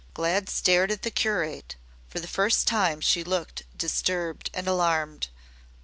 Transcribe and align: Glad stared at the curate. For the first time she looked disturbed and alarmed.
Glad 0.15 0.49
stared 0.49 0.89
at 0.89 1.03
the 1.03 1.11
curate. 1.11 1.75
For 2.07 2.19
the 2.19 2.27
first 2.27 2.65
time 2.67 3.01
she 3.01 3.23
looked 3.23 3.65
disturbed 3.77 4.49
and 4.51 4.67
alarmed. 4.67 5.27